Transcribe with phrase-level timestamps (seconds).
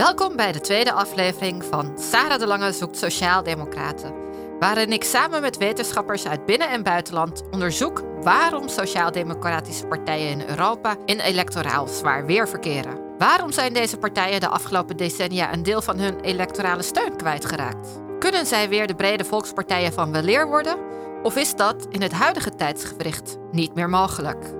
[0.00, 4.14] Welkom bij de tweede aflevering van Sarah de Lange zoekt Sociaaldemocraten,
[4.58, 10.96] waarin ik samen met wetenschappers uit binnen- en buitenland onderzoek waarom sociaal-democratische partijen in Europa
[11.04, 12.98] in electoraal zwaar weer verkeren.
[13.18, 17.88] Waarom zijn deze partijen de afgelopen decennia een deel van hun electorale steun kwijtgeraakt?
[18.18, 20.76] Kunnen zij weer de brede volkspartijen van weleer worden?
[21.22, 24.59] Of is dat in het huidige tijdsgewricht niet meer mogelijk?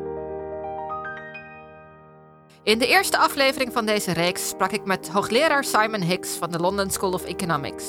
[2.71, 6.59] In de eerste aflevering van deze reeks sprak ik met hoogleraar Simon Hicks van de
[6.59, 7.85] London School of Economics.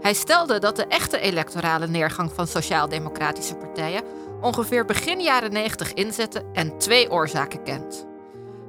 [0.00, 4.02] Hij stelde dat de echte electorale neergang van sociaal-democratische partijen
[4.40, 8.06] ongeveer begin jaren 90 inzette en twee oorzaken kent.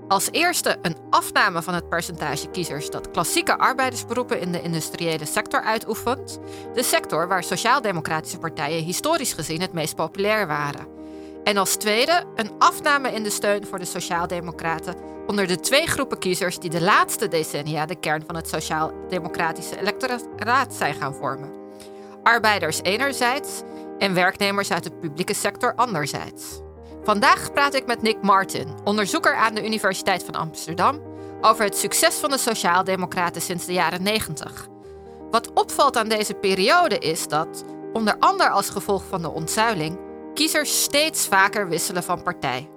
[0.08, 5.62] Als eerste een afname van het percentage kiezers dat klassieke arbeidersberoepen in de industriële sector
[5.62, 6.40] uitoefent,
[6.74, 11.01] de sector waar sociaal-democratische partijen historisch gezien het meest populair waren.
[11.44, 14.96] En als tweede een afname in de steun voor de sociaaldemocraten
[15.28, 20.74] onder de twee groepen kiezers die de laatste decennia de kern van het sociaal-democratische electoraat
[20.74, 21.52] zijn gaan vormen.
[22.24, 23.62] Arbeiders enerzijds
[23.98, 26.60] en werknemers uit de publieke sector anderzijds.
[27.04, 31.02] Vandaag praat ik met Nick Martin, onderzoeker aan de Universiteit van Amsterdam,
[31.42, 34.68] over het succes van de Sociaaldemocraten sinds de jaren 90.
[35.32, 39.98] Wat opvalt aan deze periode is dat, onder andere als gevolg van de ontzuiling,
[40.34, 42.70] kiezers steeds vaker wisselen van partij.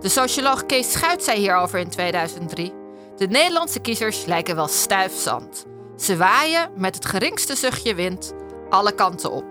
[0.00, 2.72] De socioloog Kees Schuit zei hierover in 2003:
[3.16, 5.66] De Nederlandse kiezers lijken wel stuifzand.
[5.96, 8.32] Ze waaien met het geringste zuchtje wind
[8.70, 9.44] alle kanten op.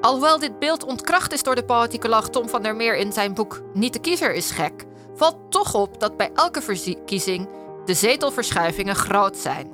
[0.00, 3.62] Alhoewel dit beeld ontkracht is door de politicoloog Tom van der Meer in zijn boek
[3.74, 4.84] Niet de kiezer is gek,
[5.14, 7.48] valt toch op dat bij elke verkiezing
[7.84, 9.70] de zetelverschuivingen groot zijn.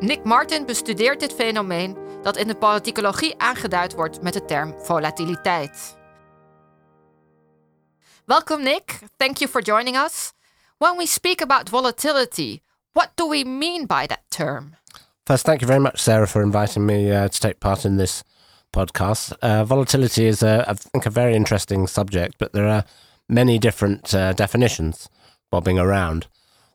[0.00, 6.00] Nick Martin bestudeert dit fenomeen dat in de politicologie aangeduid wordt met de term volatiliteit.
[8.28, 9.00] Welcome, Nick.
[9.18, 10.32] Thank you for joining us.
[10.78, 14.76] When we speak about volatility, what do we mean by that term?
[15.26, 18.22] First, thank you very much, Sarah, for inviting me uh, to take part in this
[18.72, 19.32] podcast.
[19.42, 22.84] Uh, volatility is, a, I think, a very interesting subject, but there are
[23.28, 25.08] many different uh, definitions
[25.50, 26.28] bobbing around.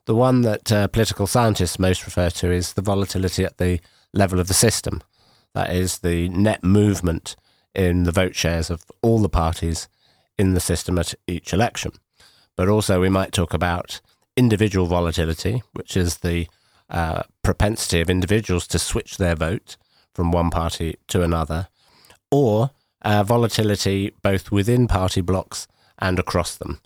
[0.04, 3.80] The one that uh, political scientists most refer to is the volatility at the
[4.12, 5.02] level of the system.
[5.54, 7.36] That is the net movement
[7.74, 9.88] in the vote shares of all the parties
[10.38, 11.92] in the system at each election.
[12.56, 14.00] But also, we might talk about
[14.36, 16.48] individual volatility, which is the
[16.88, 19.76] uh, propensity of individuals to switch their vote
[20.14, 21.68] from one party to another,
[22.30, 22.70] or
[23.02, 25.66] uh, volatility both within party blocks
[25.98, 26.80] and across them.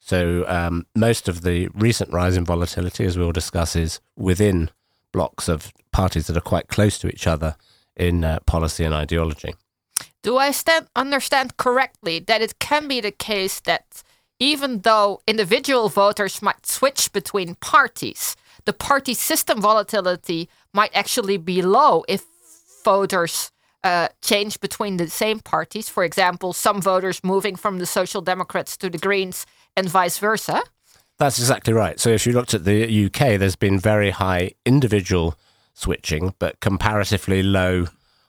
[0.00, 4.70] So, um, most of the recent rise in volatility, as we'll discuss, is within
[5.12, 7.56] blocks of parties that are quite close to each other
[7.96, 9.54] in uh, policy and ideology.
[10.22, 14.02] Do I stand, understand correctly that it can be the case that
[14.40, 21.62] even though individual voters might switch between parties, the party system volatility might actually be
[21.62, 22.24] low if
[22.84, 23.50] voters
[23.84, 25.88] uh, change between the same parties?
[25.88, 29.46] For example, some voters moving from the Social Democrats to the Greens
[29.76, 30.62] and vice versa?
[31.18, 31.98] That's exactly right.
[31.98, 35.36] So if you looked at the UK, there's been very high individual
[35.74, 37.86] switching, but comparatively low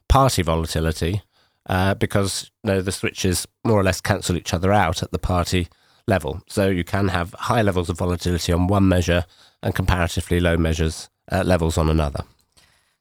[0.08, 1.22] party volatility
[1.70, 5.20] uh, because you know, the switches more or less cancel each other out at the
[5.20, 5.70] party
[6.08, 6.42] level.
[6.50, 9.26] So you can have high levels of volatility on one measure
[9.62, 12.24] and comparatively low measures uh, levels on another.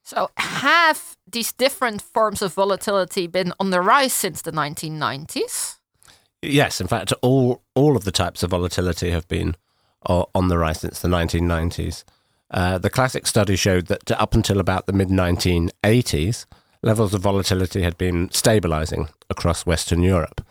[0.04, 5.76] So have these different forms of volatility been on the rise since the 1990s?
[6.40, 9.56] Yes, in fact, all all of the types of volatility have been
[10.06, 12.04] uh, on the rise since the 1990s.
[12.50, 16.46] Uh, the classic study showed that up until about the mid 1980s,
[16.82, 20.44] levels of volatility had been stabilizing across Western Europe.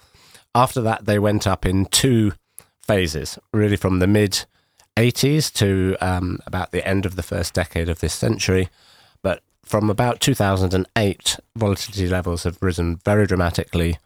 [0.53, 2.33] After that, they went up in two
[2.81, 4.45] phases, really from the mid
[4.95, 8.69] 80s to um, about the end of the first decade of this century.
[9.21, 13.99] But from about 2008, volatility levels have risen very dramatically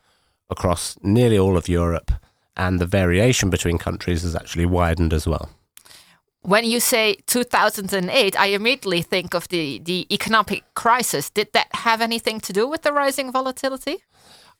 [0.49, 2.11] across nearly all of Europe,
[2.57, 5.49] and the variation between countries has actually widened as well.
[6.43, 11.29] When you say 2008, I immediately think of the, the economic crisis.
[11.29, 13.97] Did that have anything to do with the rising volatility?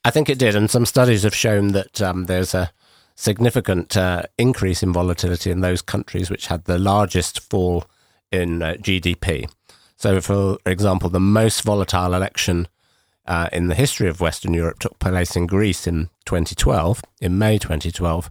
[0.06, 2.72] I think it did, and some studies have shown that um, there's a
[3.16, 7.86] significant uh, increase in volatility in those countries which had the largest fall
[8.32, 9.50] in uh, GDP.
[9.98, 12.68] So, for example, the most volatile election
[13.26, 17.58] uh, in the history of Western Europe took place in Greece in 2012, in May
[17.58, 18.30] 2012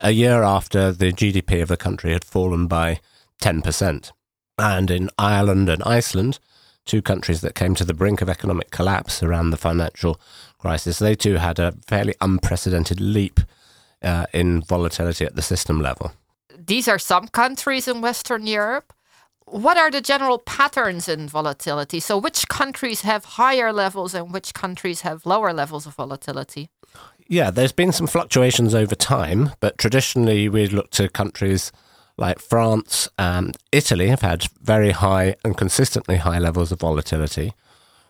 [0.00, 3.00] a year after the GDP of the country had fallen by
[3.40, 4.12] 10%.
[4.58, 6.38] And in Ireland and Iceland,
[6.84, 10.20] two countries that came to the brink of economic collapse around the financial
[10.58, 13.40] crisis, they too had a fairly unprecedented leap
[14.02, 16.12] uh, in volatility at the system level.
[16.56, 18.92] These are some countries in Western Europe.
[19.52, 22.00] what are the general patterns in volatility?
[22.00, 26.70] So, which countries have higher levels and which countries have lower levels of volatility?
[27.28, 31.72] Yeah, there's been some fluctuations over time, but traditionally we'd look to countries
[32.18, 37.54] like France and Italy have had very high and consistently high levels of volatility.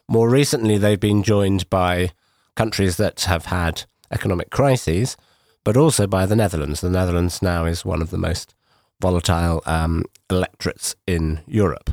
[0.08, 2.10] More recently, they've been joined by
[2.56, 5.16] countries that have had economic crises,
[5.64, 6.80] but also by the Netherlands.
[6.80, 8.54] The Netherlands now is one of the most
[9.00, 11.90] volatile um, electorates in Europe.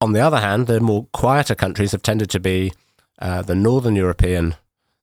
[0.00, 2.72] On the other hand, the more quieter countries have tended to be
[3.18, 4.54] uh, the northern European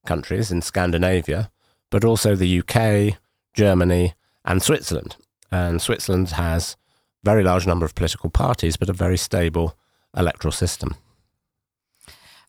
[0.06, 1.51] countries in Scandinavia,
[1.90, 3.18] but also the UK,
[3.54, 4.13] Germany,
[4.46, 5.16] and Switzerland.
[5.51, 6.75] And Switzerland has
[7.24, 9.75] a very large number of political parties, but a very stable
[10.16, 10.96] electoral system.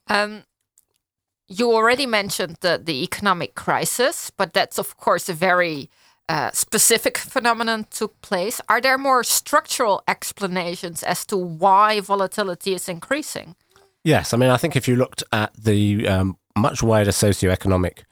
[0.06, 0.44] Um,
[1.48, 5.90] you already mentioned the, the economic crisis, but that's of course a very
[6.28, 8.60] uh, specific phenomenon took place.
[8.68, 13.56] Are there more structural explanations as to why volatility is increasing?
[14.04, 18.04] Yes, I mean, I think if you looked at the um, much wider socioeconomic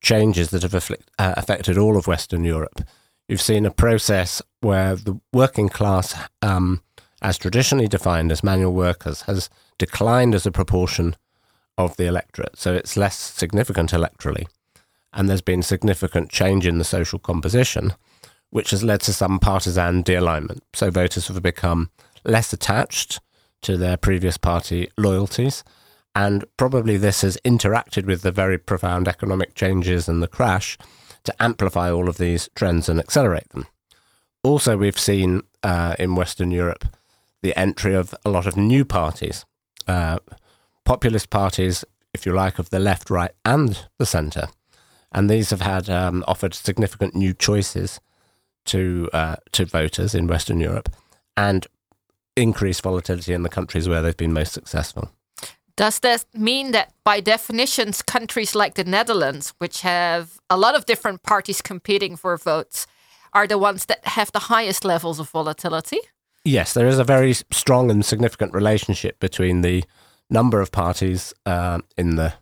[0.00, 2.82] changes that have afflict, uh, affected all of Western Europe,
[3.28, 6.82] you've seen a process where the working class, um,
[7.20, 11.16] as traditionally defined as manual workers, has declined as a proportion
[11.76, 12.58] of the electorate.
[12.58, 14.46] So it's less significant electorally.
[15.12, 17.94] And there's been significant change in the social composition,
[18.50, 20.62] which has led to some partisan de alignment.
[20.74, 21.90] So voters have become
[22.24, 23.20] less attached
[23.62, 25.64] to their previous party loyalties.
[26.18, 30.76] And probably this has interacted with the very profound economic changes and the crash
[31.22, 33.68] to amplify all of these trends and accelerate them.
[34.42, 36.86] Also, we've seen uh, in Western Europe
[37.40, 39.46] the entry of a lot of new parties.
[39.86, 40.18] Uh,
[40.84, 44.48] populist parties, if you like, of the left, right, and the centre.
[45.12, 48.00] And these have had um, offered significant new choices
[48.64, 50.88] to uh, to voters in Western Europe
[51.36, 51.64] and
[52.36, 55.12] increased volatility in the countries where they've been most successful.
[55.78, 60.86] Does that mean that, by definitions, countries like the Netherlands, which have a lot of
[60.86, 62.88] different parties competing for votes,
[63.32, 66.00] are the ones that have the highest levels of volatility?
[66.44, 69.84] Yes, there is a very strong and significant relationship between the
[70.28, 72.32] number of parties uh, in the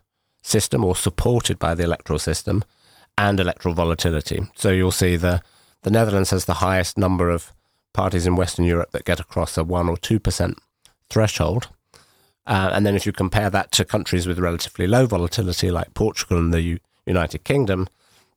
[0.41, 2.63] system or supported by the electoral system
[3.19, 4.47] and electoral volatility.
[4.55, 5.41] So you'll see the
[5.83, 7.53] the Netherlands has the highest number of
[7.93, 10.57] parties in Western Europe that get across a one or two percent
[11.11, 11.69] threshold.
[12.47, 16.37] Uh, and then if you compare that to countries with relatively low volatility like Portugal
[16.37, 17.87] and the U- United Kingdom,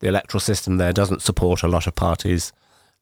[0.00, 2.52] the electoral system there doesn't support a lot of parties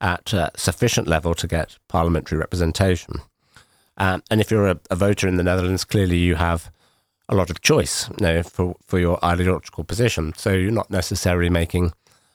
[0.00, 3.22] at uh, sufficient level to get parliamentary representation.
[3.96, 6.70] Um, and if you're a, a, voter in the Netherlands, clearly you have
[7.28, 10.34] a lot of choice you know, for, for your ideological position.
[10.36, 11.92] So you're not necessarily making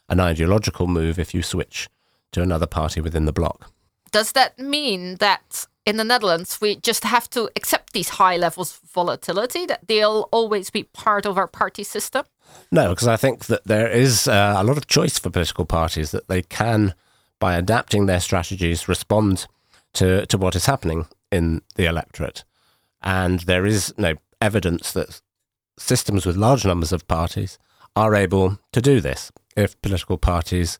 [0.08, 1.88] an ideological move if you switch
[2.32, 3.70] to another party within the bloc.
[4.14, 8.78] Does that mean that in the Netherlands we just have to accept these high levels
[8.80, 12.24] of volatility, that they'll always be part of our party system?
[12.70, 16.12] No, because I think that there is uh, a lot of choice for political parties
[16.12, 16.94] that they can,
[17.40, 19.48] by adapting their strategies, respond
[19.94, 22.44] to, to what is happening in the electorate.
[23.02, 25.20] And there is no evidence that
[25.76, 27.58] systems with large numbers of parties
[27.96, 29.32] are able to do this.
[29.56, 30.78] If political parties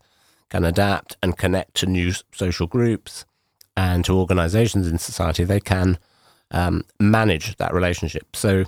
[0.55, 3.25] can adapt and connect to new social groups
[3.77, 5.99] and to organizations in society, they can
[6.53, 8.37] um, manage that relationship.
[8.37, 8.63] So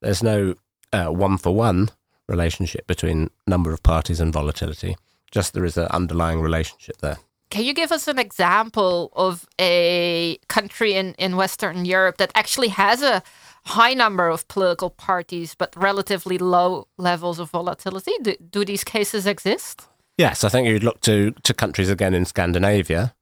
[0.00, 0.54] there's no
[0.92, 1.90] one for one
[2.26, 4.96] relationship between number of parties and volatility.
[5.30, 7.18] Just there is an underlying relationship there.
[7.50, 12.68] Can you give us an example of a country in, in Western Europe that actually
[12.68, 13.22] has a
[13.66, 18.12] high number of political parties but relatively low levels of volatility?
[18.22, 19.86] Do, do these cases exist?
[20.16, 23.14] Yes, I think you'd look to, to countries again in Scandinavia.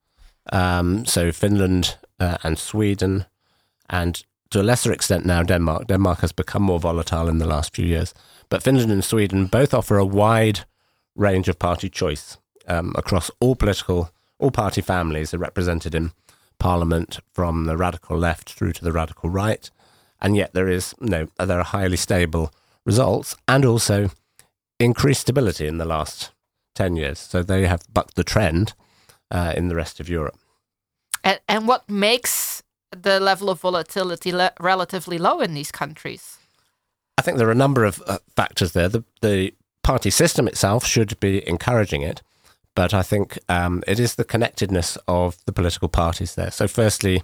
[0.52, 3.26] Um, so Finland uh, and Sweden,
[3.90, 5.88] and to a lesser extent now Denmark.
[5.88, 8.14] Denmark has become more volatile in the last few years.
[8.48, 10.60] But Finland and Sweden both offer a wide
[11.16, 12.36] range of party choice
[12.68, 16.12] um, across all political, all party families are represented in
[16.58, 19.70] parliament from the radical left through to the radical right.
[20.20, 22.52] And yet there is, you know, there are highly stable
[22.84, 24.10] results and also
[24.78, 26.30] increased stability in the last
[26.74, 27.18] 10 years.
[27.18, 28.74] So they have bucked the trend
[29.30, 30.38] uh, in the rest of Europe.
[31.22, 36.38] And, and what makes the level of volatility le- relatively low in these countries?
[37.18, 38.88] I think there are a number of uh, factors there.
[38.88, 42.22] The, the party system itself should be encouraging it,
[42.74, 46.50] but I think um, it is the connectedness of the political parties there.
[46.50, 47.22] So, firstly,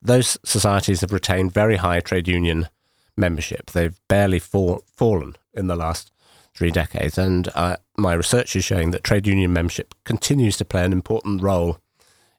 [0.00, 2.68] those societies have retained very high trade union
[3.16, 3.70] membership.
[3.72, 6.12] They've barely fall, fallen in the last
[6.56, 7.18] three decades.
[7.18, 11.42] And uh, my research is showing that trade union membership continues to play an important
[11.42, 11.78] role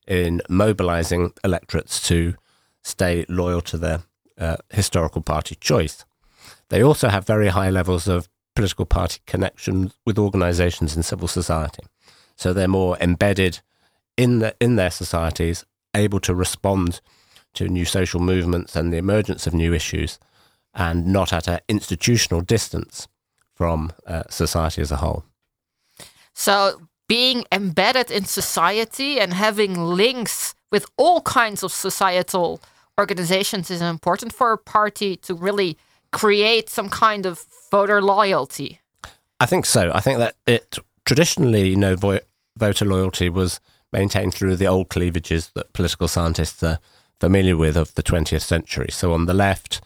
[0.07, 2.36] in mobilizing electorates to
[2.83, 4.03] stay loyal to their
[4.38, 6.05] uh, historical party choice.
[6.69, 11.83] They also have very high levels of political party connections with organizations in civil society.
[12.36, 13.59] So they're more embedded
[14.15, 17.01] in, the, in their societies, able to respond
[17.53, 20.19] to new social movements and the emergence of new issues,
[20.74, 23.07] and not at an institutional distance
[23.57, 25.23] from uh, society as a whole.
[26.33, 32.61] So, being embedded in society and having links with all kinds of societal
[32.99, 35.77] organizations is important for a party to really
[36.11, 38.79] create some kind of voter loyalty.
[39.39, 39.91] I think so.
[39.93, 42.19] I think that it traditionally, you know, vo-
[42.57, 43.59] voter loyalty was
[43.93, 46.79] maintained through the old cleavages that political scientists are
[47.19, 48.89] familiar with of the 20th century.
[48.91, 49.81] So on the left,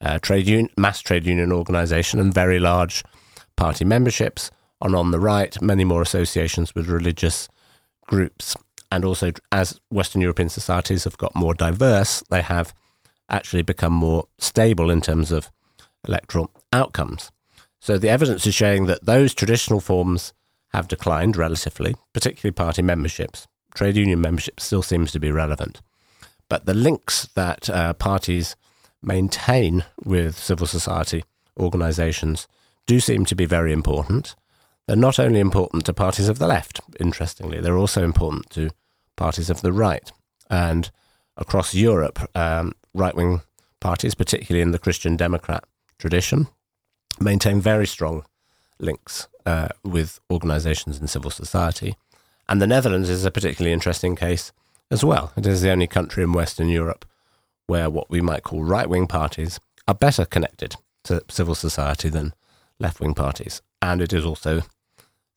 [0.00, 3.02] uh, trade un- mass trade union organisation and very large
[3.56, 4.50] party memberships,
[4.80, 7.48] and on the right, many more associations with religious
[8.06, 8.56] groups.
[8.92, 12.72] And also, as Western European societies have got more diverse, they have
[13.28, 15.50] actually become more stable in terms of
[16.06, 17.32] electoral outcomes.
[17.80, 20.32] So the evidence is showing that those traditional forms
[20.72, 23.46] have declined relatively, particularly party memberships.
[23.74, 25.80] Trade union membership still seems to be relevant.
[26.48, 28.56] But the links that uh, parties
[29.02, 31.24] maintain with civil society
[31.58, 32.46] organisations
[32.86, 34.34] do seem to be very important.
[34.86, 38.70] They're not only important to parties of the left, interestingly, they're also important to
[39.16, 40.10] parties of the right.
[40.48, 40.90] And
[41.36, 43.42] across Europe, um, right wing
[43.80, 45.64] parties, particularly in the Christian Democrat
[45.98, 46.46] tradition,
[47.20, 48.24] maintain very strong
[48.78, 51.96] links uh, with organisations in civil society.
[52.48, 54.52] And the Netherlands is a particularly interesting case
[54.90, 55.32] as well.
[55.36, 57.04] It is the only country in Western Europe
[57.66, 62.34] where what we might call right wing parties are better connected to civil society than
[62.78, 63.62] left wing parties.
[63.82, 64.62] And it is also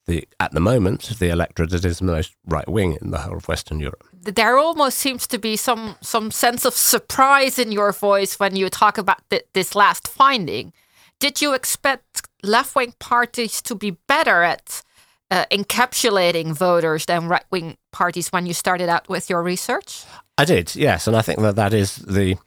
[0.06, 3.48] the at the moment the electorate that is most right wing in the whole of
[3.48, 4.04] Western Europe.
[4.14, 8.70] There almost seems to be some some sense of surprise in your voice when you
[8.70, 10.74] talk about th this last finding.
[11.20, 14.84] Did you expect left wing parties to be better at
[15.32, 20.04] uh, encapsulating voters than right wing parties when you started out with your research?
[20.38, 22.38] I did, yes, and I think that that is the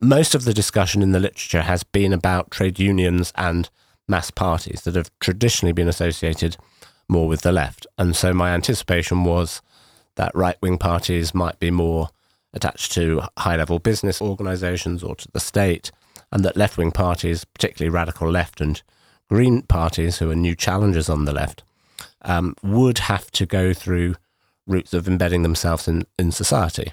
[0.00, 3.70] most of the discussion in the literature has been about trade unions and
[4.06, 6.56] mass parties that have traditionally been associated
[7.08, 7.86] more with the left.
[7.98, 9.62] And so my anticipation was
[10.16, 12.08] that right wing parties might be more
[12.52, 15.90] attached to high level business organizations or to the state,
[16.30, 18.82] and that left wing parties, particularly radical left and
[19.28, 21.64] green parties, who are new challengers on the left,
[22.24, 24.16] um, would have to go through
[24.66, 26.92] routes of embedding themselves in, in society.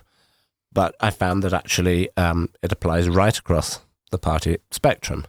[0.73, 3.79] But I found that actually um, it applies right across
[4.11, 5.25] the party spectrum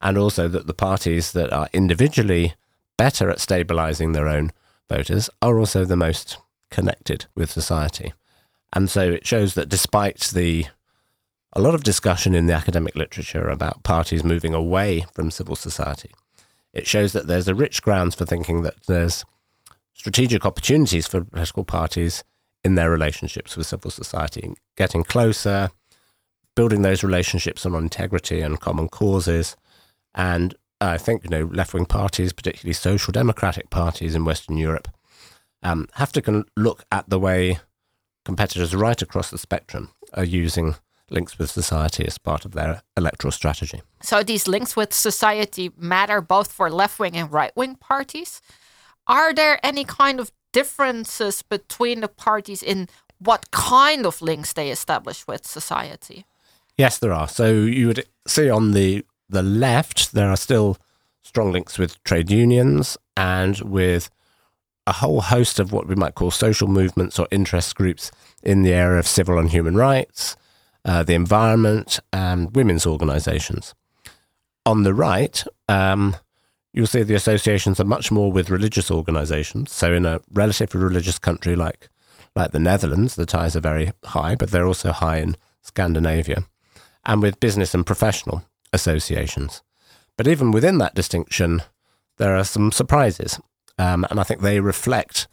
[0.00, 2.54] and also that the parties that are individually
[2.96, 4.50] better at stabilizing their own
[4.88, 6.38] voters are also the most
[6.70, 8.12] connected with society.
[8.72, 10.66] And so it shows that despite the
[11.56, 16.10] a lot of discussion in the academic literature about parties moving away from civil society,
[16.72, 19.24] it shows that there's a rich grounds for thinking that there's
[19.94, 22.22] strategic opportunities for political parties
[22.62, 25.70] in their relationships with civil society, getting closer,
[26.54, 29.56] building those relationships on integrity and common causes,
[30.14, 34.88] and I think you know left wing parties, particularly social democratic parties in Western Europe,
[35.62, 37.58] um, have to con- look at the way
[38.24, 40.76] competitors right across the spectrum are using
[41.10, 43.82] links with society as part of their electoral strategy.
[44.02, 48.40] So these links with society matter both for left wing and right wing parties.
[49.06, 54.70] Are there any kind of differences between the parties in what kind of links they
[54.70, 56.24] establish with society?
[56.76, 57.28] Yes, there are.
[57.28, 60.76] So you would see on the the left, there are still
[61.22, 64.10] strong links with trade unions and with
[64.86, 68.10] a whole host of what we might call social movements or interest groups
[68.42, 70.36] in the area of civil and human rights,
[70.84, 73.74] uh, the environment, and women's organizations.
[74.66, 76.16] On the right, um,
[76.74, 79.72] you'll see the associations are much more with religious organizations.
[79.72, 81.88] So, in a relatively religious country like,
[82.36, 86.44] like the Netherlands, the ties are very high, but they're also high in Scandinavia,
[87.06, 89.62] and with business and professional associations.
[90.18, 91.62] But even within that distinction,
[92.18, 93.40] there are some surprises.
[93.78, 95.28] Um, and I think they reflect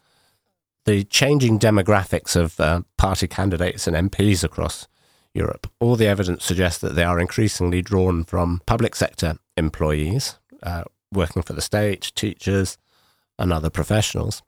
[0.86, 4.88] the changing demographics of uh, party candidates and MPs across
[5.34, 5.68] Europe.
[5.80, 11.42] All the evidence suggests that they are increasingly drawn from public sector employees uh, working
[11.42, 12.78] for the state, teachers,
[13.38, 14.42] and other professionals.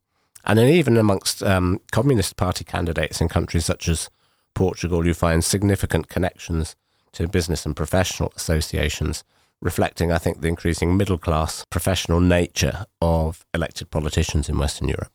[0.45, 4.09] And then, even amongst um, Communist Party candidates in countries such as
[4.53, 6.75] Portugal, you find significant connections
[7.13, 9.23] to business and professional associations,
[9.61, 15.11] reflecting, I think, the increasing middle class professional nature of elected politicians in Western Europe.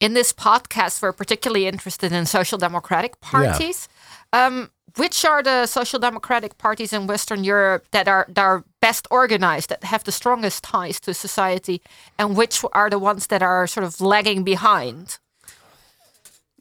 [0.00, 3.88] In this podcast, we're particularly interested in social democratic parties.
[4.32, 9.08] Um, which are the social democratic parties in Western Europe that are that are best
[9.10, 11.80] organized, that have the strongest ties to society,
[12.18, 15.18] and which are the ones that are sort of lagging behind?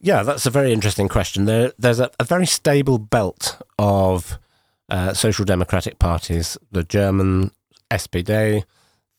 [0.02, 1.46] Yeah, that's a very interesting question.
[1.46, 4.40] There, there's a, a very stable belt of
[4.90, 7.52] uh, social democratic parties: the German
[7.92, 8.64] SPD,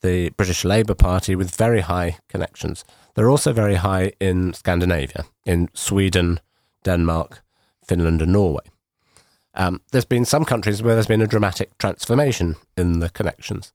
[0.01, 2.85] the British Labour Party, with very high connections.
[3.15, 6.41] They're also very high in Scandinavia, in Sweden,
[6.83, 7.43] Denmark,
[7.89, 8.67] Finland, and Norway.
[9.57, 13.73] Um, there's been some countries where there's been a dramatic transformation in the connections.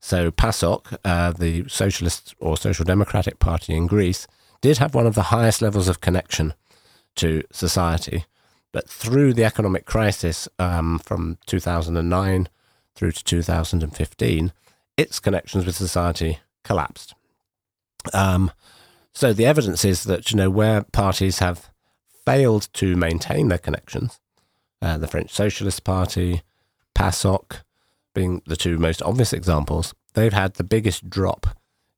[0.00, 4.26] So PASOK, uh, the Socialist or Social Democratic Party in Greece,
[4.60, 6.54] did have one of the highest levels of connection
[7.16, 8.24] to society.
[8.72, 12.48] But through the economic crisis um, from 2009
[12.94, 14.52] through to 2015,
[14.96, 17.14] its connections with society collapsed.
[18.12, 18.50] Um,
[19.12, 21.70] so the evidence is that you know where parties have
[22.24, 24.20] failed to maintain their connections,
[24.82, 26.42] uh, the French Socialist Party,
[26.94, 27.62] PASOK
[28.14, 31.46] being the two most obvious examples, they've had the biggest drop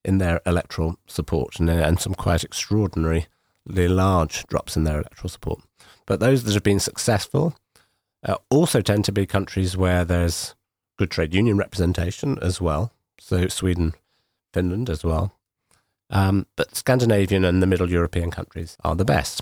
[0.04, 3.26] in their electoral support and, uh, and some quite extraordinarily
[3.66, 5.60] large drops in their electoral support.
[6.06, 7.54] But those that have been successful
[8.24, 10.54] uh, also tend to be countries where there's
[10.98, 12.92] good trade union representation as well.
[13.18, 13.94] So Sweden,
[14.52, 15.32] Finland as well.
[16.10, 19.40] Um, but Scandinavian and the Middle European countries are the best.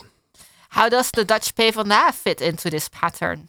[0.70, 3.48] How does the Dutch PvdA fit into this pattern?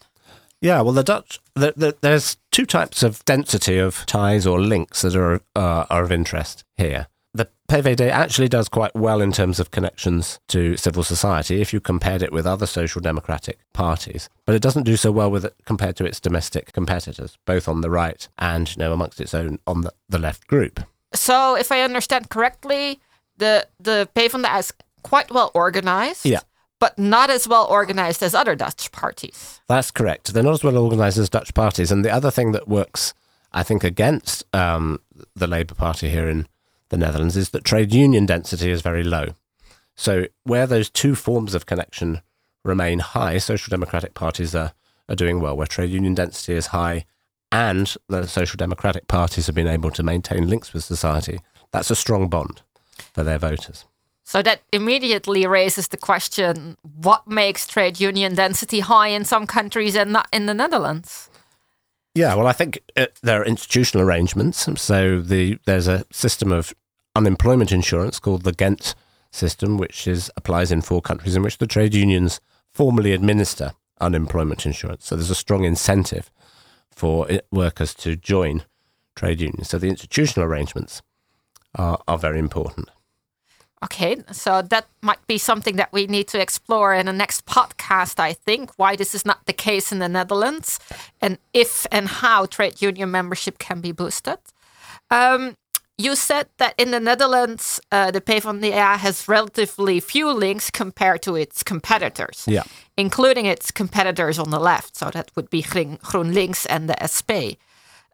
[0.60, 5.02] Yeah, well, the Dutch, the, the, there's two types of density of ties or links
[5.02, 7.06] that are uh, are of interest here.
[7.34, 11.80] The PVD actually does quite well in terms of connections to civil society if you
[11.80, 15.54] compared it with other social democratic parties, but it doesn't do so well with it
[15.64, 19.58] compared to its domestic competitors, both on the right and you know amongst its own
[19.66, 20.80] on the, the left group.
[21.14, 23.00] So, if I understand correctly,
[23.36, 26.26] the the pave PvdA is quite well organized.
[26.26, 26.40] Yeah
[26.82, 29.60] but not as well organized as other Dutch parties.
[29.68, 30.34] That's correct.
[30.34, 31.92] They're not as well organized as Dutch parties.
[31.92, 33.14] And the other thing that works,
[33.52, 34.98] I think, against um,
[35.36, 36.48] the Labour Party here in
[36.88, 39.28] the Netherlands is that trade union density is very low.
[39.94, 42.20] So, where those two forms of connection
[42.64, 44.72] remain high, social democratic parties are,
[45.08, 45.56] are doing well.
[45.56, 47.04] Where trade union density is high
[47.52, 51.38] and the social democratic parties have been able to maintain links with society,
[51.70, 52.62] that's a strong bond
[53.14, 53.84] for their voters.
[54.24, 59.96] So that immediately raises the question what makes trade union density high in some countries
[59.96, 61.28] and not in the Netherlands?
[62.14, 64.68] Yeah, well, I think uh, there are institutional arrangements.
[64.80, 66.74] So the there's a system of
[67.16, 68.94] unemployment insurance called the Ghent
[69.30, 74.66] system, which is applies in four countries in which the trade unions formally administer unemployment
[74.66, 75.06] insurance.
[75.06, 76.30] So there's a strong incentive
[76.90, 78.64] for workers to join
[79.14, 79.70] trade unions.
[79.70, 81.02] So the institutional arrangements
[81.74, 82.90] are, are very important.
[83.84, 88.20] Okay, so that might be something that we need to explore in the next podcast,
[88.20, 90.78] I think, why this is not the case in the Netherlands
[91.20, 94.38] and if and how trade union membership can be boosted.
[95.10, 95.56] Um,
[95.98, 101.36] you said that in the Netherlands, uh, the PvdA has relatively few links compared to
[101.36, 102.62] its competitors, yeah.
[102.96, 104.96] including its competitors on the left.
[104.96, 107.58] So that would be GroenLinks and the SP.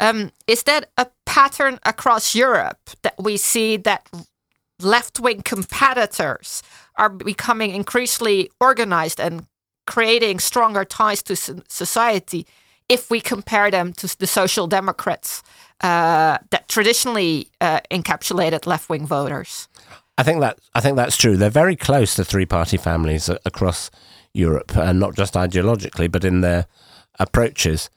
[0.00, 4.08] Um, is that a pattern across Europe that we see that
[4.80, 6.62] left wing competitors
[6.96, 9.46] are becoming increasingly organized and
[9.86, 11.36] creating stronger ties to
[11.68, 12.46] society
[12.88, 15.42] if we compare them to the social democrats
[15.80, 19.68] uh, that traditionally uh, encapsulated left wing voters.
[20.16, 21.36] I think that I think that's true.
[21.36, 23.90] They're very close to three party families across
[24.34, 26.66] Europe, and not just ideologically, but in their
[27.18, 27.88] approaches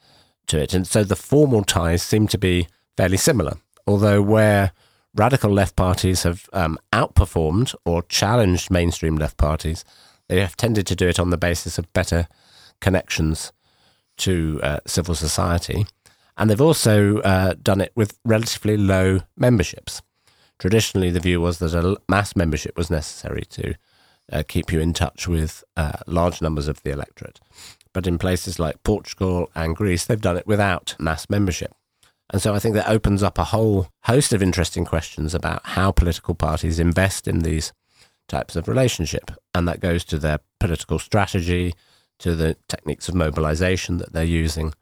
[0.48, 0.74] to it.
[0.74, 3.58] And so the formal ties seem to be fairly similar.
[3.88, 4.72] Although where
[5.16, 9.84] radical left parties have um, outperformed or challenged mainstream left parties.
[10.28, 12.28] They have tended to do it on the basis of better
[12.80, 13.52] connections
[14.18, 15.86] to uh, civil society.
[16.38, 20.02] And they've also uh, done it with relatively low memberships.
[20.60, 23.76] Traditionally, the view was that a mass membership was necessary to
[24.32, 27.40] uh, keep you in touch with uh, large numbers of the electorate.
[27.94, 31.74] But in places like Portugal and Greece, they've done it without mass membership.
[32.32, 35.92] And so I think that opens up a whole host of interesting questions about how
[35.92, 37.74] political parties invest in these
[38.30, 39.32] types of relationship.
[39.54, 41.76] And that goes to their political strategy,
[42.20, 44.74] to the techniques of mobilization that they're using,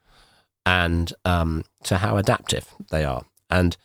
[0.64, 3.24] and um, to how adaptive they are.
[3.50, 3.76] And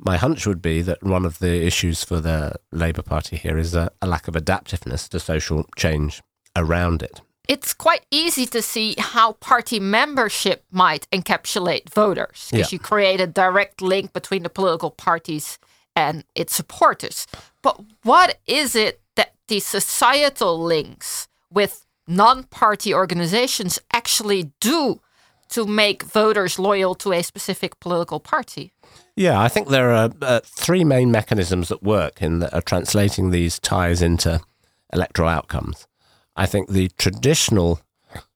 [0.00, 3.76] my hunch would be that one of the issues for the Labour Party here is
[3.76, 6.20] a, a lack of adaptiveness to social change
[6.56, 12.76] around it it's quite easy to see how party membership might encapsulate voters because yeah.
[12.76, 15.58] you create a direct link between the political parties
[15.94, 17.26] and its supporters.
[17.62, 25.00] But what is it that the societal links with non party organizations actually do
[25.50, 28.72] to make voters loyal to a specific political party?
[29.16, 33.30] Yeah, I think there are uh, three main mechanisms that work in the, uh, translating
[33.30, 34.40] these ties into
[34.92, 35.86] electoral outcomes.
[36.36, 37.80] I think the traditional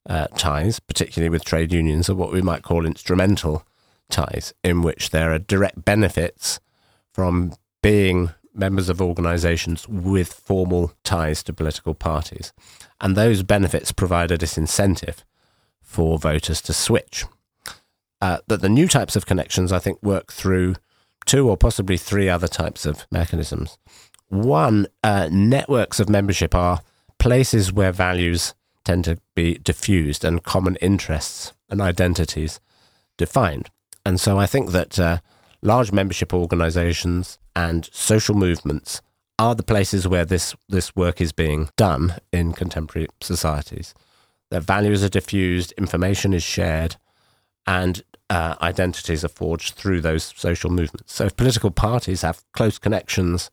[0.08, 3.64] uh, ties, particularly with trade unions, are what we might call instrumental
[4.10, 6.60] ties, in which there are direct benefits
[7.12, 12.52] from being members of organisations with formal ties to political parties.
[13.00, 15.24] And those benefits provide a disincentive
[15.80, 17.24] for voters to switch.
[18.20, 20.74] Uh, but the new types of connections, I think, work through
[21.24, 23.78] two or possibly three other types of mechanisms.
[24.28, 26.80] One, uh, networks of membership are
[27.18, 28.54] places where values
[28.84, 32.60] tend to be diffused and common interests and identities
[33.16, 33.70] defined.
[34.06, 35.18] And so I think that uh,
[35.60, 39.02] large membership organizations and social movements
[39.38, 43.94] are the places where this, this work is being done in contemporary societies.
[44.50, 46.96] Their values are diffused, information is shared,
[47.66, 51.14] and uh, identities are forged through those social movements.
[51.14, 53.50] So if political parties have close connections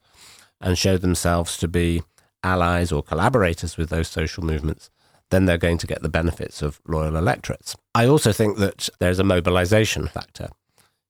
[0.62, 2.01] and show themselves to be
[2.45, 4.89] allies or collaborators with those social movements,
[5.31, 7.75] then they're going to get the benefits of loyal electorates.
[7.93, 10.49] I also think that there's a mobilization factor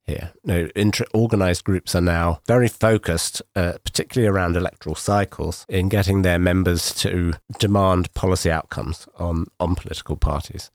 [0.05, 0.31] here.
[0.43, 6.21] No, inter- organized groups are now very focused, uh, particularly around electoral cycles, in getting
[6.21, 10.71] their members to demand policy outcomes on, on political parties.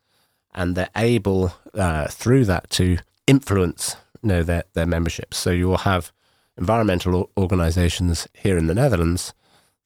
[0.55, 5.39] And they're able, uh, through that, to influence you know, their, their memberships.
[5.39, 6.13] So you will have
[6.59, 9.33] environmental organizations here in the Netherlands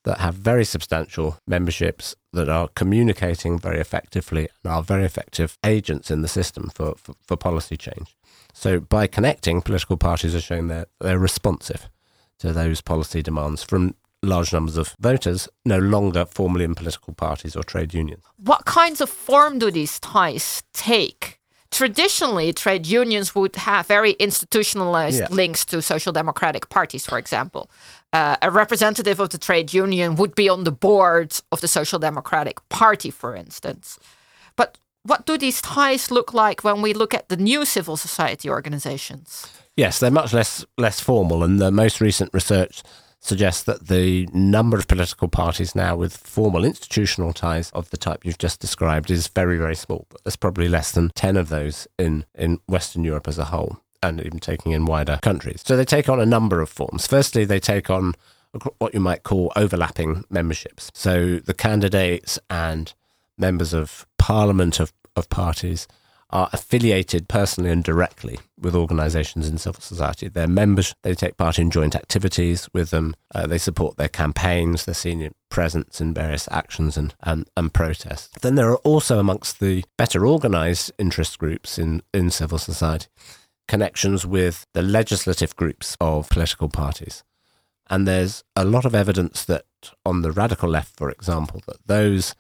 [0.05, 6.11] that have very substantial memberships that are communicating very effectively and are very effective agents
[6.11, 8.17] in the system for, for, for policy change.
[8.53, 11.89] So by connecting, political parties are showing that they're responsive
[12.39, 17.57] to those policy demands from large numbers of voters, no longer formally in political parties
[17.57, 18.25] or trade unions.
[18.37, 21.39] What kinds of form do these ties take?
[21.75, 25.27] Traditionally, trade unions would have very institutionalized yeah.
[25.29, 27.69] links to social democratic parties, for example.
[28.13, 31.99] Uh, a representative of the trade union would be on the board of the Social
[31.99, 33.99] Democratic Party, for instance.
[34.55, 38.49] But what do these ties look like when we look at the new civil society
[38.49, 39.45] organizations?
[39.77, 42.85] Yes, they're much less less formal, and the most recent research
[43.25, 48.23] suggests that the number of political parties now with formal institutional ties of the type
[48.23, 50.07] you've just described is very, very small.
[50.23, 54.21] There's probably less than 10 of those in, in Western Europe as a whole, and
[54.21, 55.63] even taking in wider countries.
[55.65, 57.07] So they take on a number of forms.
[57.07, 58.15] Firstly, they take on
[58.77, 60.91] what you might call overlapping memberships.
[60.93, 62.93] So the candidates and
[63.39, 65.89] members of parliament of, of parties
[66.35, 70.29] are affiliated personally and directly with organizations in civil society.
[70.29, 74.85] They're members, they take part in joint activities with them, uh, they support their campaigns,
[74.85, 78.31] their senior presence in various actions and, and, and protests.
[78.43, 83.07] Then there are also amongst the better organized interest groups in, in civil society
[83.67, 87.25] connections with the legislative groups of political parties.
[87.89, 89.65] And there's a lot of evidence that
[90.05, 92.35] on the radical left, for example, that those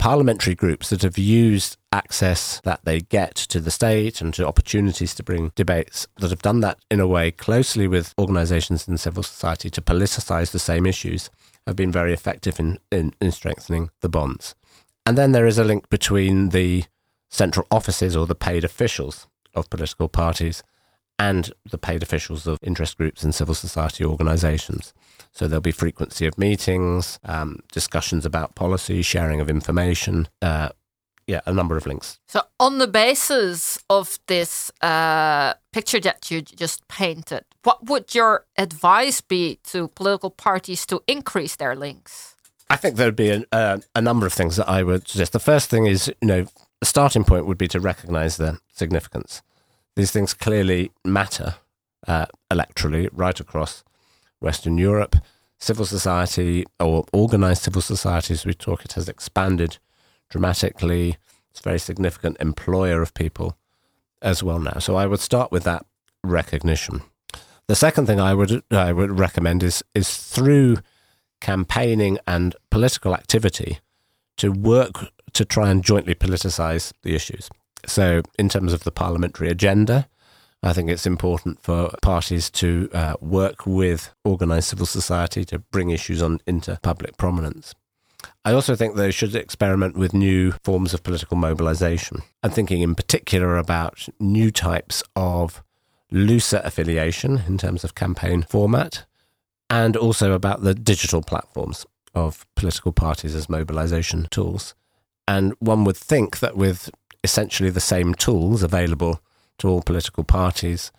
[0.00, 5.14] parliamentary groups that have used access that they get to the state and to opportunities
[5.14, 9.22] to bring debates that have done that in a way closely with organizations in civil
[9.22, 11.28] society to politicize the same issues
[11.66, 14.54] have been very effective in, in, in strengthening the bonds.
[15.04, 16.84] And then there is a link between the
[17.28, 20.62] central offices or the paid officials of political parties
[21.20, 24.94] and the paid officials of interest groups and civil society organizations.
[25.32, 30.28] So there'll be frequency of meetings, um, discussions about policy, sharing of information.
[30.40, 30.70] Uh,
[31.26, 32.18] yeah, a number of links.
[32.26, 38.46] So, on the basis of this uh, picture that you just painted, what would your
[38.56, 42.34] advice be to political parties to increase their links?
[42.68, 45.32] I think there'd be a, uh, a number of things that I would suggest.
[45.32, 46.46] The first thing is, you know,
[46.80, 49.42] the starting point would be to recognize the significance.
[49.96, 51.56] These things clearly matter
[52.06, 53.84] uh, electorally right across
[54.40, 55.16] Western Europe,
[55.58, 59.78] civil society or organized civil society, as we talk, it has expanded
[60.30, 61.16] dramatically.
[61.50, 63.56] It's a very significant employer of people
[64.22, 64.78] as well now.
[64.78, 65.84] So I would start with that
[66.22, 67.02] recognition.
[67.66, 70.78] The second thing I would I would recommend is is through
[71.40, 73.78] campaigning and political activity
[74.38, 77.48] to work to try and jointly politicize the issues.
[77.86, 80.08] So in terms of the parliamentary agenda,
[80.62, 85.90] I think it's important for parties to uh, work with organised civil society to bring
[85.90, 87.74] issues on into public prominence.
[88.44, 92.22] I also think they should experiment with new forms of political mobilization.
[92.42, 95.62] I'm thinking in particular about new types of
[96.10, 99.06] looser affiliation in terms of campaign format,
[99.70, 104.74] and also about the digital platforms of political parties as mobilization tools.
[105.28, 106.90] And one would think that with
[107.22, 109.20] essentially the same tools available
[109.58, 110.90] to all political parties,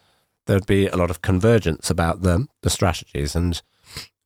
[0.45, 3.36] there'd be a lot of convergence about the, the strategies.
[3.36, 3.62] And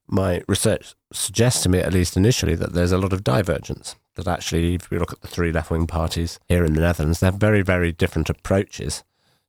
[0.07, 3.95] my research suggests to me, at least initially, that there's a lot of divergence.
[4.15, 7.19] That actually, if we look at the three left wing parties here in the Netherlands,
[7.19, 9.03] they have very, very different approaches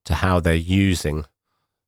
[0.06, 1.24] to how they're using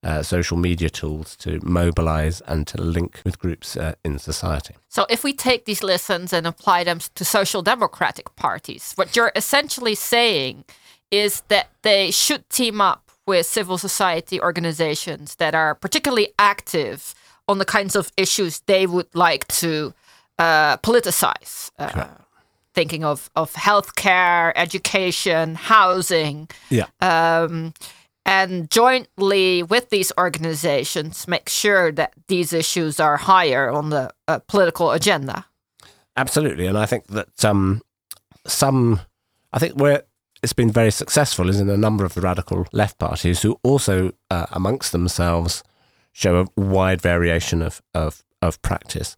[0.02, 4.74] uh, social media tools to mobilize and to link with groups uh, in society.
[4.88, 9.32] So, if we take these lessons and apply them to social democratic parties, what you're
[9.34, 10.64] essentially saying
[11.10, 17.14] is that they should team up with civil society organizations that are particularly active
[17.46, 19.92] on the kinds of issues they would like to
[20.38, 21.70] uh, politicize.
[21.78, 22.06] Uh,
[22.74, 26.48] thinking of, of healthcare, education, housing.
[26.70, 26.86] Yeah.
[27.00, 27.74] Um,
[28.28, 34.38] and jointly with these organizations make sure that these issues are higher on the uh,
[34.40, 35.46] political agenda.
[36.14, 37.80] Absolutely, and I think that um,
[38.46, 39.00] some,
[39.52, 40.02] I think where
[40.42, 44.12] it's been very successful is in a number of the radical left parties who also,
[44.30, 45.64] uh, amongst themselves,
[46.12, 49.16] show a wide variation of, of, of practice,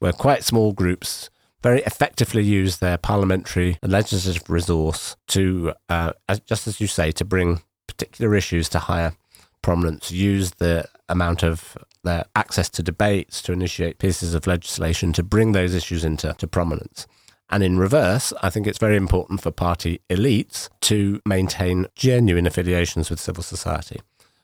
[0.00, 1.30] where quite small groups
[1.62, 6.12] very effectively use their parliamentary and legislative resource to, uh,
[6.44, 7.62] just as you say, to bring
[7.98, 9.12] particular issues to higher
[9.60, 15.22] prominence, use the amount of their access to debates to initiate pieces of legislation to
[15.22, 17.06] bring those issues into to prominence.
[17.50, 23.10] And in reverse, I think it's very important for party elites to maintain genuine affiliations
[23.10, 24.00] with civil society.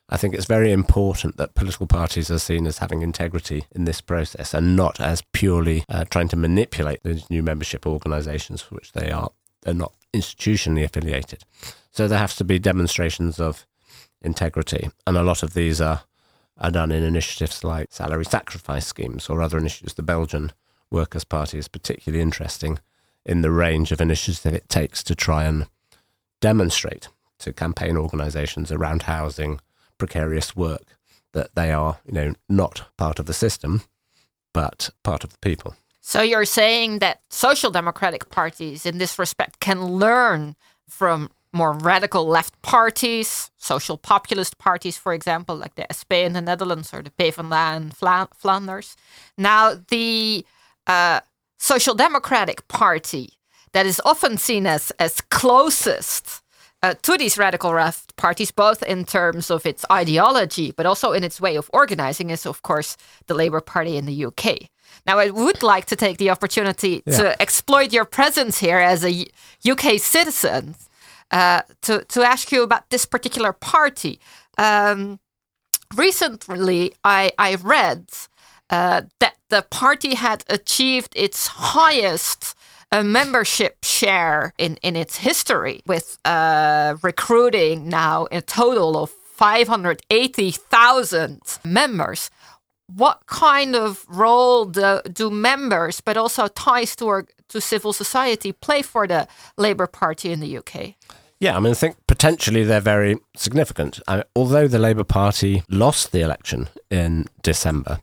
[0.09, 4.01] I think it's very important that political parties are seen as having integrity in this
[4.01, 8.91] process and not as purely uh, trying to manipulate those new membership organisations for which
[8.91, 9.31] they are.
[9.63, 11.43] They're not institutionally affiliated.
[11.91, 13.65] So there has to be demonstrations of
[14.21, 16.03] integrity, and a lot of these are
[16.57, 19.95] are done in initiatives like salary sacrifice schemes or other initiatives.
[19.95, 20.53] The Belgian
[20.89, 22.79] Workers' Party is particularly interesting
[23.25, 25.65] in the range of initiatives that it takes to try and
[26.39, 29.59] demonstrate to campaign organisations around housing,
[29.97, 30.95] precarious work,
[31.33, 33.81] that they are, you know, not part of the system,
[34.53, 35.75] but part of the people.
[36.07, 40.55] So you're saying that social democratic parties in this respect can learn
[40.87, 46.41] from more radical left parties, social populist parties, for example, like the SP in the
[46.41, 47.91] Netherlands or the PvdA in
[48.35, 48.95] Flanders.
[49.35, 50.45] Now, the
[50.85, 51.21] uh,
[51.57, 53.33] Social Democratic Party,
[53.73, 56.43] that is often seen as, as closest
[56.85, 61.23] uh, to these radical left parties, both in terms of its ideology, but also in
[61.23, 64.69] its way of organizing, is of course the Labour Party in the UK.
[65.07, 67.17] Now, I would like to take the opportunity yeah.
[67.17, 69.25] to exploit your presence here as a
[69.71, 70.75] UK citizen
[71.31, 74.19] uh, to to ask you about this particular party.
[74.57, 75.19] Um,
[75.95, 78.01] recently, I I read
[78.69, 82.55] uh, that the party had achieved its highest
[82.91, 89.67] uh, membership share in in its history, with uh, recruiting now a total of five
[89.67, 92.29] hundred eighty thousand members
[92.87, 98.51] what kind of role do, do members, but also ties to, our, to civil society,
[98.51, 100.95] play for the Labour Party in the UK?
[101.39, 103.99] Yeah, I mean, I think potentially they're very significant.
[104.07, 107.99] I, although the Labour Party lost the election in December,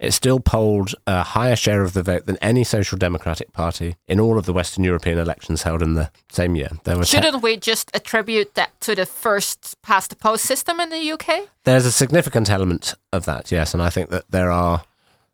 [0.00, 4.18] it still polled a higher share of the vote than any social democratic party in
[4.18, 6.70] all of the Western European elections held in the same year.
[7.04, 11.48] Shouldn't we just attribute that to the first past the post system in the UK?
[11.64, 14.84] There's a significant element of that, yes, and I think that there are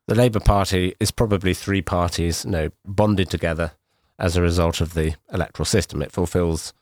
[0.09, 3.73] the Labour Party is probably three parties, you know, bonded together
[4.19, 6.03] as a result of the electoral system.
[6.03, 6.73] It fulfills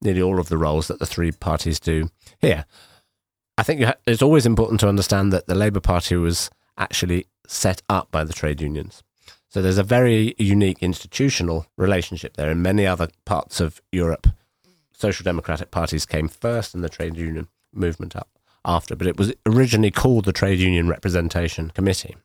[0.00, 2.08] nearly all of the roles that the three parties do
[2.40, 2.66] here.
[3.58, 7.82] I think ha- it's always important to understand that the Labour Party was actually set
[7.88, 9.02] up by the trade unions.
[9.48, 12.50] So there's a very unique institutional relationship there.
[12.50, 14.26] In many other parts of Europe,
[14.92, 18.28] social democratic parties came first and the trade union movement up
[18.64, 22.16] after, but it was originally called the Trade Union Representation Committee.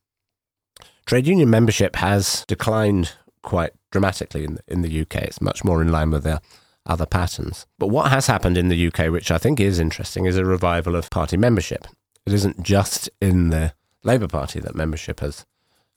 [1.06, 5.16] Trade union membership has declined quite dramatically in, in the UK.
[5.16, 6.40] It's much more in line with their
[6.86, 7.66] other patterns.
[7.80, 10.96] But what has happened in the UK, which I think is interesting, is a revival
[10.96, 11.88] of party membership.
[12.26, 13.74] It isn't just in the
[14.08, 15.46] Labour Party that membership has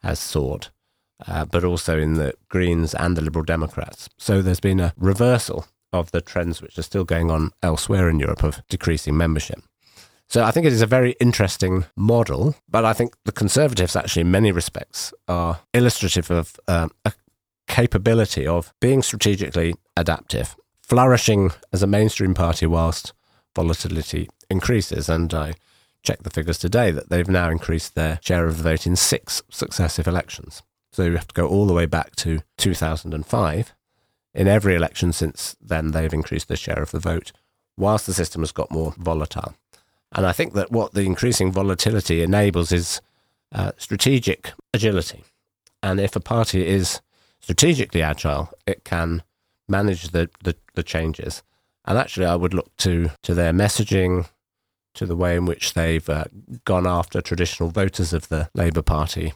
[0.03, 0.69] has soared,
[1.27, 4.09] uh, but also in the Greens and the Liberal Democrats.
[4.19, 8.19] So there's been a reversal of the trends which are still going on elsewhere in
[8.19, 9.61] Europe of decreasing membership.
[10.29, 14.23] So I think it is a very interesting model, but I think the Conservatives actually,
[14.23, 17.13] in many respects, are illustrative of uh, a
[17.67, 23.13] capability of being strategically adaptive, flourishing as a mainstream party whilst
[23.57, 25.09] volatility increases.
[25.09, 25.55] And I
[26.03, 29.43] check the figures today that they've now increased their share of the vote in six
[29.51, 30.63] successive elections.
[30.93, 33.75] So you have to go all the way back to 2005
[34.35, 37.33] in every election since then, they've increased their share of the vote,
[37.77, 39.55] whilst the system has got more volatile.
[40.13, 43.01] And I think that what the increasing volatility enables is
[43.53, 45.25] uh, strategic agility.
[45.83, 47.01] And if a party is
[47.41, 49.23] strategically agile, it can
[49.69, 51.43] manage the, the, the changes.
[51.85, 54.29] And actually, I would look to, to their messaging,
[55.01, 56.25] to the way in which they've uh,
[56.67, 59.33] gone after traditional voters of the Labour Party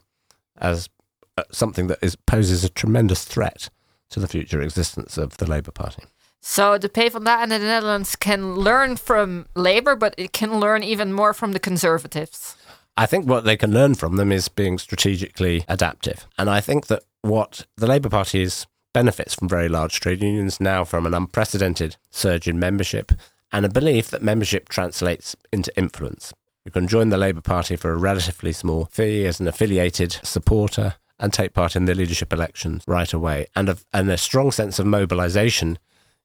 [0.59, 0.91] as
[1.39, 3.71] uh, something that is, poses a tremendous threat
[4.11, 6.03] to the future existence of the Labour Party.
[6.43, 11.15] So the PvdA in the Netherlands can learn from Labour, but it can learn even
[11.15, 12.57] more from the Conservatives.
[12.99, 16.27] I think what they can learn from them is being strategically adaptive.
[16.37, 20.61] And I think that what the Labour Party is benefits from very large trade unions
[20.61, 23.13] now from an unprecedented surge in membership
[23.55, 26.35] and a belief that membership translates into influence.
[26.65, 30.97] You can join the Labour Party for a relatively small fee as an affiliated supporter
[31.21, 34.81] and take part in the leadership elections right away, and a, and a strong sense
[34.81, 35.79] of mobilisation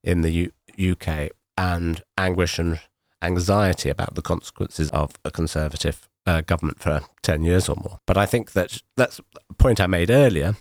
[0.03, 2.79] in the U- UK and anguish and
[3.21, 7.99] anxiety about the consequences of a conservative uh, government for 10 years or more.
[8.07, 10.55] But I think that that's a point I made earlier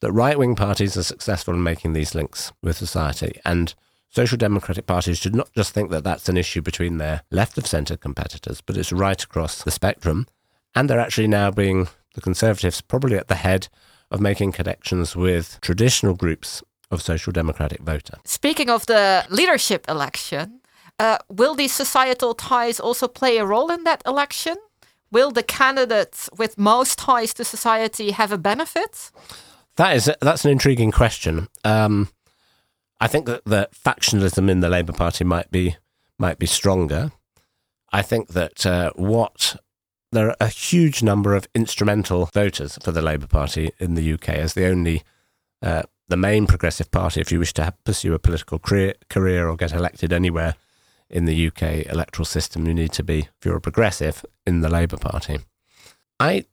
[0.00, 3.38] that right wing parties are successful in making these links with society.
[3.44, 3.72] And
[4.12, 7.66] social democratic parties should not just think that that's an issue between their left of
[7.66, 10.26] centre competitors, but it's right across the spectrum.
[10.74, 13.68] And they're actually now being, the Conservatives, probably at the head
[14.10, 18.18] of making connections with traditional groups of social democratic voter.
[18.24, 20.60] Speaking of the leadership election,
[20.98, 24.56] uh, will these societal ties also play a role in that election?
[25.10, 29.10] Will the candidates with most ties to society have a benefit?
[29.76, 31.48] That is that's an intriguing question.
[31.64, 32.08] Um,
[33.02, 35.74] I think that the factionalism in the Labour Party might be
[36.20, 37.10] might be stronger.
[37.92, 39.56] I think that uh, what
[40.12, 44.28] there are a huge number of instrumental voters for the Labour Party in the UK
[44.28, 45.02] as the only
[45.62, 49.48] uh, the main progressive party if you wish to have, pursue a political career, career
[49.48, 50.54] or get elected anywhere
[51.10, 52.68] in the UK electoral system.
[52.68, 55.40] You need to be if you're a progressive in the Labour Party.
[56.20, 56.44] I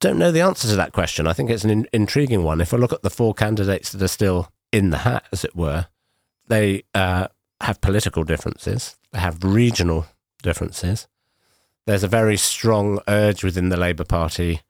[0.00, 1.26] don't know the answer to that question.
[1.26, 2.60] I think it's an in- intriguing one.
[2.60, 5.54] If I look at the four candidates that are still in the hat, as it
[5.54, 5.86] were,
[6.48, 7.28] they uh,
[7.60, 10.06] have political differences, they have regional
[10.42, 11.06] differences.
[11.86, 14.62] There's a very strong urge within the Labour Party,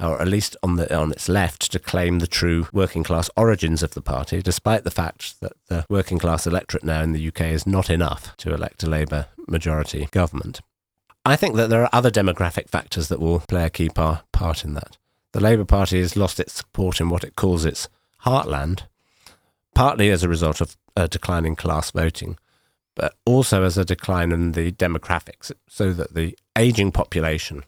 [0.00, 3.82] or at least on the on its left, to claim the true working class origins
[3.82, 7.42] of the party, despite the fact that the working class electorate now in the UK
[7.42, 10.60] is not enough to elect a Labour majority government.
[11.24, 14.64] I think that there are other demographic factors that will play a key par- part
[14.64, 14.96] in that.
[15.32, 17.88] The Labour Party has lost its support in what it calls its
[18.24, 18.82] heartland,
[19.74, 22.36] partly as a result of a decline in class voting,
[22.96, 27.64] but also as a decline in the demographics, so that the ageing population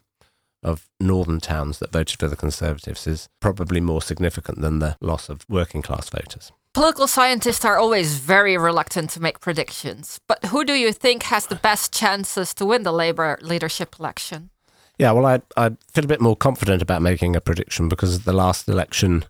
[0.63, 5.29] of northern towns that voted for the Conservatives is probably more significant than the loss
[5.29, 6.51] of working class voters.
[6.73, 11.47] Political scientists are always very reluctant to make predictions, but who do you think has
[11.47, 14.49] the best chances to win the Labour leadership election?
[14.97, 18.33] Yeah, well, I, I feel a bit more confident about making a prediction because the
[18.33, 19.25] last election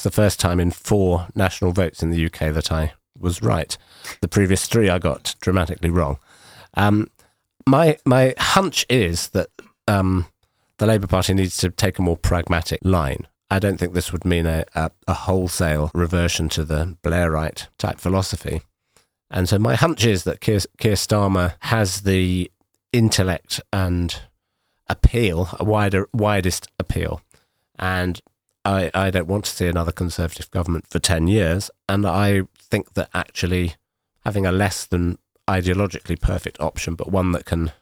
[0.00, 3.76] is the first time in four national votes in the UK that I was right.
[4.22, 6.18] The previous three I got dramatically wrong.
[6.74, 7.10] Um,
[7.66, 9.48] my my hunch is that
[9.86, 10.26] um,
[10.78, 13.26] the Labour Party needs to take a more pragmatic line.
[13.50, 17.98] I don't think this would mean a, a, a wholesale reversion to the Blairite type
[17.98, 18.62] philosophy.
[19.30, 22.50] And so my hunch is that Keir, Keir Starmer has the
[22.92, 24.18] intellect and
[24.88, 27.20] appeal, a wider, widest appeal.
[27.78, 28.20] And
[28.64, 31.70] I, I don't want to see another Conservative government for 10 years.
[31.88, 33.74] And I think that actually
[34.24, 35.18] having a less than
[35.48, 37.72] ideologically perfect option, but one that can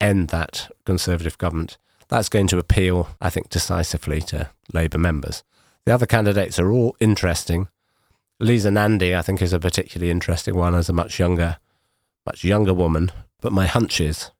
[0.00, 5.42] end that Conservative government, that's going to appeal, I think, decisively to Labour members.
[5.84, 7.68] The other candidates are all interesting.
[8.38, 11.58] Lisa Nandy, I think, is a particularly interesting one as a much younger,
[12.24, 13.12] much younger woman.
[13.40, 14.30] But my hunch is,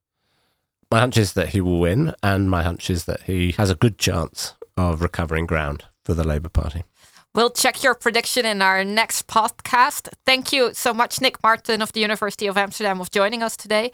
[0.91, 3.75] my hunch is that he will win, and my hunch is that he has a
[3.75, 4.55] good chance
[4.89, 6.85] of recovering ground for the Labour Party.
[7.33, 10.09] We'll check your prediction in our next podcast.
[10.27, 13.93] Thank you so much, Nick Martin of the University of Amsterdam, of joining us today.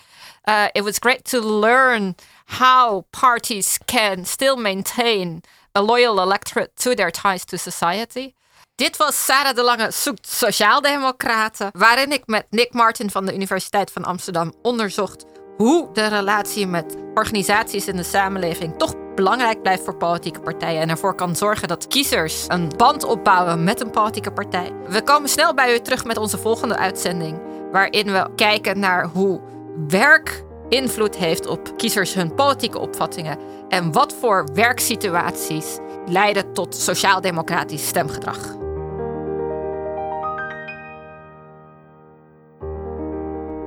[0.49, 2.14] Uh, it was great to learn
[2.47, 5.43] how parties can still maintain
[5.74, 8.34] a loyal electorate to their ties to society.
[8.78, 13.91] Dit was Sarah de Lange zoekt Sociaaldemocraten, waarin ik met Nick Martin van de Universiteit
[13.91, 15.24] van Amsterdam onderzocht
[15.57, 20.88] hoe de relatie met organisaties in de samenleving toch belangrijk blijft voor politieke partijen en
[20.88, 24.72] ervoor kan zorgen dat kiezers een band opbouwen met een politieke partij.
[24.88, 27.38] We komen snel bij u terug met onze volgende uitzending,
[27.72, 29.40] waarin we kijken naar hoe
[29.88, 33.38] werk invloed heeft op kiezers hun politieke opvattingen
[33.68, 38.66] en wat voor werksituaties leiden tot sociaal-democratisch stemgedrag.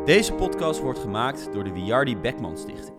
[0.06, 2.98] Deze podcast wordt gemaakt door de Wiardi Beckman Stichting.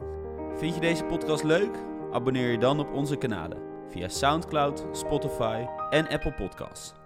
[0.57, 1.77] Vind je deze podcast leuk?
[2.13, 7.00] Abonneer je dan op onze kanalen via SoundCloud, Spotify en Apple Podcasts.